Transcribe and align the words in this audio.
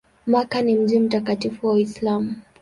Makka 0.27 0.61
ni 0.61 0.75
mji 0.75 0.99
mtakatifu 0.99 1.67
wa 1.67 1.73
Uislamu. 1.73 2.35